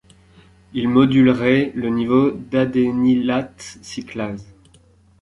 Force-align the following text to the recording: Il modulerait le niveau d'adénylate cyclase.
Il 0.73 0.87
modulerait 0.89 1.73
le 1.75 1.89
niveau 1.89 2.31
d'adénylate 2.31 3.77
cyclase. 3.83 4.47